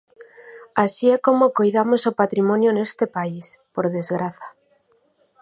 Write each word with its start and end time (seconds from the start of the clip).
Así 0.83 1.05
é 1.15 1.17
como 1.27 1.53
coidamos 1.57 2.01
o 2.11 2.17
patrimonio 2.21 2.69
neste 2.73 3.05
país, 3.17 3.45
por 3.73 3.85
desgraza. 3.97 4.47